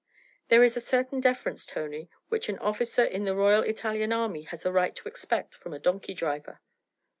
'There 0.49 0.63
is 0.63 0.75
a 0.75 0.81
certain 0.81 1.19
deference, 1.19 1.63
Tony, 1.63 2.09
which 2.29 2.49
an 2.49 2.57
officer 2.57 3.03
in 3.03 3.23
the 3.23 3.35
Royal 3.35 3.61
Italian 3.61 4.11
Army 4.11 4.41
has 4.41 4.65
a 4.65 4.71
right 4.71 4.95
to 4.95 5.07
expect 5.07 5.53
from 5.53 5.73
a 5.73 5.79
donkey 5.79 6.15
driver.' 6.15 6.59